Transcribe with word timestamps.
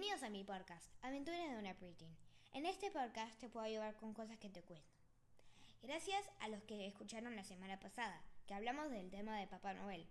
Bienvenidos 0.00 0.26
a 0.26 0.30
mi 0.30 0.44
podcast, 0.44 0.86
Aventuras 1.02 1.50
de 1.50 1.58
una 1.58 1.74
Preteen. 1.74 2.16
En 2.54 2.64
este 2.64 2.90
podcast 2.90 3.38
te 3.38 3.50
puedo 3.50 3.66
ayudar 3.66 3.94
con 3.96 4.14
cosas 4.14 4.38
que 4.38 4.48
te 4.48 4.62
cuento. 4.62 4.88
Gracias 5.82 6.24
a 6.40 6.48
los 6.48 6.62
que 6.62 6.86
escucharon 6.86 7.36
la 7.36 7.44
semana 7.44 7.78
pasada, 7.78 8.18
que 8.46 8.54
hablamos 8.54 8.90
del 8.90 9.10
tema 9.10 9.36
de 9.36 9.46
Papá 9.46 9.74
Noel. 9.74 10.06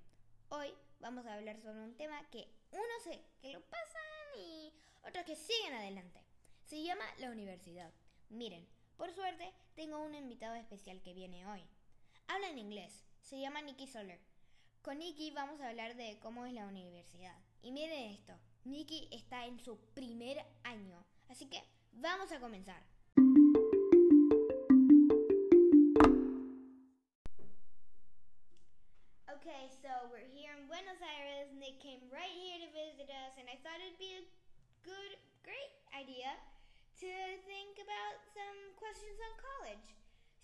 Hoy 0.49 0.75
vamos 0.99 1.25
a 1.25 1.33
hablar 1.33 1.59
sobre 1.59 1.81
un 1.81 1.95
tema 1.95 2.23
que 2.29 2.47
uno 2.71 2.83
sé 3.03 3.19
que 3.41 3.51
lo 3.51 3.61
pasan 3.61 4.37
y 4.37 4.71
otros 5.07 5.25
que 5.25 5.35
siguen 5.35 5.73
adelante. 5.73 6.23
Se 6.65 6.83
llama 6.83 7.05
la 7.17 7.31
universidad. 7.31 7.91
Miren, 8.29 8.67
por 8.95 9.11
suerte 9.11 9.51
tengo 9.73 9.97
un 10.03 10.13
invitado 10.13 10.53
especial 10.53 11.01
que 11.01 11.15
viene 11.15 11.47
hoy. 11.47 11.63
Habla 12.27 12.51
en 12.51 12.59
inglés, 12.59 13.05
se 13.21 13.39
llama 13.39 13.63
Nikki 13.63 13.87
Soler. 13.87 14.19
Con 14.83 14.99
Nikki 14.99 15.31
vamos 15.31 15.59
a 15.61 15.69
hablar 15.69 15.95
de 15.95 16.19
cómo 16.19 16.45
es 16.45 16.53
la 16.53 16.67
universidad. 16.67 17.35
Y 17.63 17.71
miren 17.71 18.11
esto, 18.11 18.39
Nikki 18.69 19.09
está 19.11 19.45
en 19.45 19.59
su 19.59 19.77
primer 19.95 20.37
año, 20.63 21.03
así 21.27 21.49
que 21.49 21.63
vamos 21.93 22.31
a 22.31 22.39
comenzar. 22.39 22.83
Okay, 29.33 29.69
so 29.81 29.89
we're 30.13 30.29
here 30.29 30.53
in 30.53 30.67
Buenos 30.67 31.01
Aires. 31.01 31.49
And 31.49 31.59
Nick 31.59 31.81
came 31.81 32.01
right 32.13 32.29
here 32.29 32.61
to 32.61 32.69
visit 32.69 33.09
us, 33.09 33.33
and 33.41 33.49
I 33.49 33.57
thought 33.65 33.81
it'd 33.81 33.97
be 33.97 34.21
a 34.21 34.25
good, 34.85 35.17
great 35.41 35.73
idea 35.97 36.29
to 37.01 37.09
think 37.49 37.81
about 37.81 38.21
some 38.37 38.77
questions 38.77 39.17
on 39.17 39.33
college. 39.41 39.87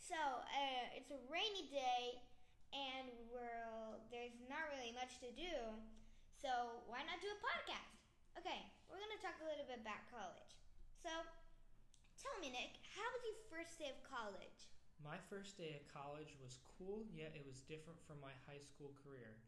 So 0.02 0.18
uh, 0.18 0.98
it's 0.98 1.12
a 1.14 1.22
rainy 1.30 1.70
day, 1.70 2.26
and 2.74 3.14
we're 3.30 4.02
there's 4.10 4.38
not 4.50 4.66
really 4.74 4.94
much 4.98 5.22
to 5.22 5.30
do. 5.38 5.78
So 6.42 6.82
why 6.90 7.06
not 7.06 7.22
do 7.22 7.30
a 7.30 7.40
podcast? 7.42 7.95
Okay, 8.46 8.62
we're 8.86 9.02
gonna 9.02 9.18
talk 9.26 9.42
a 9.42 9.50
little 9.50 9.66
bit 9.66 9.82
about 9.82 10.06
college. 10.14 10.54
So 11.02 11.10
tell 12.14 12.38
me, 12.38 12.54
Nick, 12.54 12.78
how 12.94 13.02
was 13.18 13.26
your 13.26 13.42
first 13.50 13.74
day 13.82 13.90
of 13.90 13.98
college? 14.06 14.70
My 15.02 15.18
first 15.34 15.58
day 15.58 15.82
at 15.82 15.90
college 15.90 16.38
was 16.38 16.62
cool, 16.78 17.02
yet 17.10 17.34
it 17.34 17.42
was 17.42 17.66
different 17.66 17.98
from 18.06 18.22
my 18.22 18.38
high 18.46 18.62
school 18.62 18.94
career. 19.02 19.42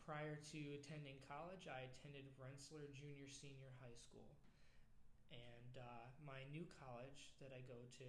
Prior 0.00 0.40
to 0.56 0.60
attending 0.72 1.20
college, 1.28 1.68
I 1.68 1.84
attended 1.92 2.32
Rensselaer 2.40 2.88
Junior 2.96 3.28
Senior 3.28 3.76
High 3.76 4.00
School. 4.00 4.32
And 5.28 5.76
uh, 5.76 6.08
my 6.24 6.48
new 6.48 6.64
college 6.80 7.36
that 7.44 7.52
I 7.52 7.60
go 7.68 7.84
to 8.00 8.08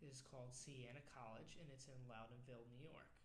is 0.00 0.24
called 0.24 0.56
Siena 0.56 1.04
College, 1.12 1.60
and 1.60 1.68
it's 1.68 1.92
in 1.92 2.00
Loudonville, 2.08 2.64
New 2.72 2.80
York. 2.80 3.15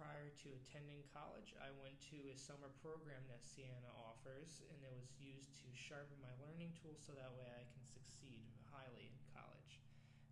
Prior 0.00 0.32
to 0.32 0.48
attending 0.56 1.04
college, 1.12 1.52
I 1.60 1.68
went 1.76 1.92
to 2.08 2.16
a 2.32 2.40
summer 2.40 2.72
program 2.80 3.20
that 3.28 3.44
Siena 3.44 3.92
offers, 4.00 4.64
and 4.72 4.80
it 4.80 4.88
was 4.96 5.12
used 5.20 5.52
to 5.60 5.68
sharpen 5.76 6.16
my 6.24 6.32
learning 6.40 6.72
tools 6.72 7.04
so 7.04 7.12
that 7.20 7.28
way 7.36 7.44
I 7.52 7.68
can 7.68 7.84
succeed 7.84 8.48
highly 8.72 9.12
in 9.12 9.16
college. 9.36 9.76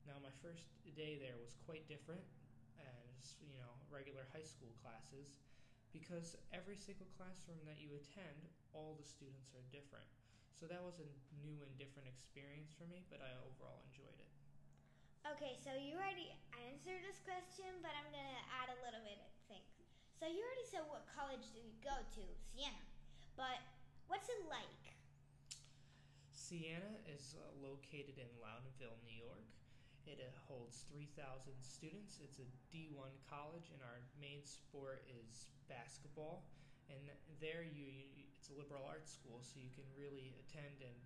Now, 0.09 0.17
my 0.25 0.33
first 0.41 0.73
day 0.97 1.21
there 1.21 1.37
was 1.37 1.53
quite 1.69 1.85
different 1.85 2.25
as, 2.81 3.37
you 3.45 3.53
know, 3.61 3.77
regular 3.93 4.25
high 4.33 4.49
school 4.49 4.73
classes 4.81 5.37
because 5.93 6.41
every 6.57 6.81
single 6.81 7.13
classroom 7.21 7.61
that 7.69 7.77
you 7.77 7.93
attend, 7.93 8.49
all 8.73 8.97
the 8.97 9.05
students 9.05 9.53
are 9.53 9.69
different. 9.69 10.09
So 10.57 10.65
that 10.65 10.81
was 10.81 10.97
a 10.97 11.09
new 11.45 11.61
and 11.61 11.73
different 11.77 12.09
experience 12.09 12.73
for 12.73 12.89
me, 12.89 13.05
but 13.13 13.21
I 13.21 13.37
overall 13.45 13.85
enjoyed 13.93 14.17
it. 14.17 14.33
Okay, 15.37 15.61
so 15.61 15.77
you 15.77 16.01
already 16.01 16.33
answered 16.57 17.05
this 17.05 17.21
question, 17.21 17.69
but 17.85 17.93
I'm 17.93 18.09
gonna 18.09 18.41
add 18.49 18.73
a 18.73 18.81
little 18.81 19.05
bit. 19.05 19.28
So 20.19 20.27
you 20.27 20.43
already 20.43 20.67
said 20.67 20.83
what 20.91 21.07
college 21.15 21.47
did 21.55 21.63
you 21.63 21.79
go 21.79 21.95
to, 21.95 22.25
Siena, 22.51 22.83
but 23.39 23.63
what's 24.11 24.27
it 24.27 24.43
like? 24.51 24.83
Siena 26.35 26.99
is 27.07 27.39
uh, 27.39 27.47
located 27.63 28.19
in 28.19 28.27
Loudonville, 28.43 28.99
New 29.07 29.15
York. 29.15 29.47
It 30.11 30.19
uh, 30.19 30.27
holds 30.51 30.91
3,000 30.91 31.55
students. 31.63 32.19
It's 32.19 32.43
a 32.43 32.49
D1 32.75 33.15
college, 33.31 33.71
and 33.71 33.79
our 33.87 34.03
main 34.19 34.43
sport 34.43 35.07
is 35.07 35.55
basketball. 35.71 36.51
And 36.91 36.99
there, 37.39 37.63
you, 37.63 37.87
you 37.87 38.27
it's 38.35 38.51
a 38.51 38.59
liberal 38.59 38.91
arts 38.91 39.15
school, 39.15 39.39
so 39.39 39.63
you 39.63 39.71
can 39.71 39.87
really 39.95 40.35
attend 40.43 40.83
and 40.83 40.99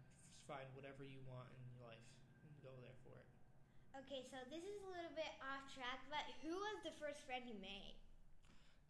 find 0.48 0.64
whatever 0.72 1.04
you 1.04 1.20
want 1.28 1.52
in 1.52 1.60
your 1.68 1.84
life 1.84 2.08
and 2.48 2.52
go 2.64 2.72
there 2.80 2.96
for 3.04 3.12
it. 3.20 3.28
Okay, 3.92 4.24
so 4.32 4.40
this 4.48 4.64
is 4.64 4.80
a 4.80 4.88
little 4.88 5.12
bit 5.12 5.36
off 5.44 5.68
track, 5.68 6.00
but 6.08 6.24
who 6.40 6.56
was 6.56 6.80
the 6.80 6.96
first 6.96 7.20
friend 7.28 7.44
you 7.44 7.60
made? 7.60 8.00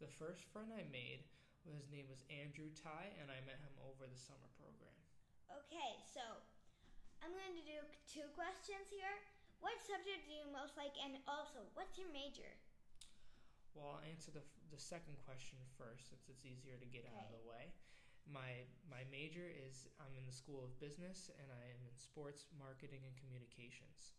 The 0.03 0.11
first 0.19 0.43
friend 0.51 0.67
I 0.75 0.83
made, 0.91 1.23
his 1.63 1.87
name 1.87 2.11
was 2.11 2.27
Andrew 2.27 2.75
Ty, 2.75 3.15
and 3.23 3.31
I 3.31 3.39
met 3.47 3.63
him 3.63 3.71
over 3.87 4.03
the 4.11 4.19
summer 4.19 4.51
program. 4.59 4.99
Okay, 5.47 6.03
so 6.03 6.43
I'm 7.23 7.31
going 7.31 7.55
to 7.55 7.63
do 7.63 7.79
two 8.11 8.27
questions 8.35 8.91
here. 8.91 9.15
What 9.63 9.79
subject 9.79 10.27
do 10.27 10.35
you 10.35 10.43
most 10.51 10.75
like, 10.75 10.91
and 10.99 11.23
also, 11.31 11.63
what's 11.79 11.95
your 12.03 12.11
major? 12.11 12.51
Well, 13.79 13.95
I'll 13.95 14.03
answer 14.11 14.35
the, 14.35 14.43
the 14.75 14.83
second 14.83 15.23
question 15.23 15.63
first, 15.79 16.11
since 16.11 16.27
it's 16.27 16.43
easier 16.43 16.83
to 16.83 16.89
get 16.91 17.07
out 17.07 17.31
of 17.31 17.39
the 17.39 17.47
way. 17.47 17.71
My 18.27 18.67
my 18.91 19.07
major 19.07 19.47
is 19.47 19.87
I'm 20.03 20.19
in 20.19 20.27
the 20.27 20.35
School 20.35 20.67
of 20.67 20.75
Business, 20.83 21.31
and 21.39 21.47
I 21.47 21.63
am 21.71 21.79
in 21.87 21.95
sports 21.95 22.51
marketing 22.59 23.07
and 23.07 23.15
communications. 23.23 24.19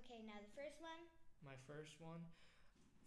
Okay, 0.00 0.24
now 0.24 0.40
the 0.40 0.52
first 0.56 0.80
one. 0.80 1.00
My 1.44 1.60
first 1.68 2.00
one, 2.00 2.24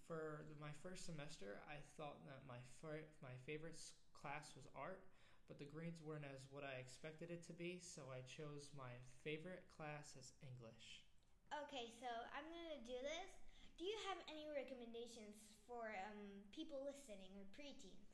for 0.08 0.48
the, 0.48 0.56
my 0.58 0.72
first 0.82 1.04
semester, 1.06 1.60
I 1.68 1.84
thought 2.00 2.24
that 2.24 2.48
my 2.48 2.64
fir- 2.80 3.12
my 3.20 3.36
favorite 3.44 3.78
class 4.16 4.56
was 4.56 4.66
art, 4.74 5.04
but 5.52 5.60
the 5.60 5.68
grades 5.68 6.00
weren't 6.00 6.26
as 6.26 6.48
what 6.50 6.64
I 6.64 6.80
expected 6.80 7.30
it 7.30 7.46
to 7.52 7.54
be, 7.54 7.84
so 7.84 8.08
I 8.10 8.24
chose 8.26 8.72
my 8.72 8.96
favorite 9.22 9.68
class 9.76 10.16
as 10.16 10.32
English. 10.40 11.04
Okay, 11.52 11.92
so 12.00 12.08
I'm 12.32 12.48
gonna 12.48 12.82
do 12.88 12.98
this. 13.04 13.32
Do 13.76 13.86
you 13.86 13.96
have 14.10 14.18
any 14.32 14.48
recommendations 14.50 15.38
for 15.68 15.94
um, 16.08 16.42
people 16.56 16.82
listening 16.82 17.36
or 17.38 17.46
preteens? 17.54 18.08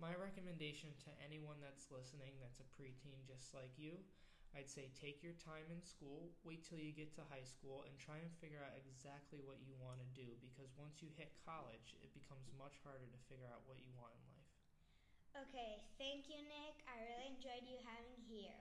My 0.00 0.16
recommendation 0.16 0.96
to 1.04 1.10
anyone 1.20 1.60
that's 1.60 1.92
listening 1.92 2.40
that's 2.40 2.62
a 2.62 2.68
preteen 2.72 3.20
just 3.28 3.52
like 3.52 3.76
you, 3.76 4.00
I'd 4.50 4.68
say 4.68 4.90
take 4.98 5.22
your 5.22 5.38
time 5.38 5.70
in 5.70 5.78
school, 5.78 6.34
wait 6.42 6.66
till 6.66 6.78
you 6.78 6.90
get 6.90 7.14
to 7.14 7.22
high 7.30 7.46
school, 7.46 7.86
and 7.86 7.94
try 7.98 8.18
and 8.18 8.30
figure 8.42 8.58
out 8.58 8.74
exactly 8.74 9.38
what 9.46 9.62
you 9.62 9.78
want 9.78 10.02
to 10.02 10.08
do 10.10 10.26
because 10.42 10.74
once 10.74 10.98
you 10.98 11.08
hit 11.14 11.30
college, 11.46 11.94
it 12.02 12.10
becomes 12.10 12.50
much 12.58 12.74
harder 12.82 13.06
to 13.06 13.18
figure 13.30 13.46
out 13.46 13.62
what 13.70 13.78
you 13.78 13.94
want 13.94 14.10
in 14.18 14.22
life. 14.26 14.50
Okay, 15.46 15.86
thank 16.02 16.26
you, 16.26 16.42
Nick. 16.50 16.82
I 16.90 16.98
really 17.06 17.30
enjoyed 17.30 17.62
you 17.62 17.78
having 17.86 18.18
here. 18.26 18.58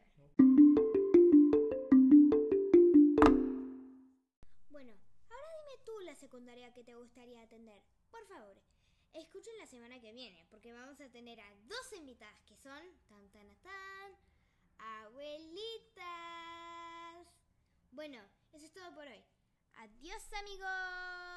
Bueno, 4.69 4.93
ahora 5.33 5.49
dime 5.57 5.75
tú 5.83 5.99
la 6.05 6.13
secundaria 6.13 6.71
que 6.71 6.83
te 6.83 6.93
gustaría 6.93 7.41
atender. 7.41 7.81
Por 8.11 8.23
favor, 8.27 8.61
escuchen 9.13 9.57
la 9.57 9.65
semana 9.65 9.99
que 9.99 10.13
viene, 10.13 10.45
porque 10.51 10.71
vamos 10.71 11.01
a 11.01 11.09
tener 11.09 11.39
a 11.41 11.49
dos 11.67 11.93
invitadas 11.97 12.41
que 12.45 12.55
son 12.55 12.83
tan 13.07 13.27
Bueno, 17.99 18.21
eso 18.53 18.65
es 18.65 18.71
todo 18.71 18.95
por 18.95 19.05
hoy. 19.05 19.25
Adiós 19.73 20.23
amigos. 20.31 21.28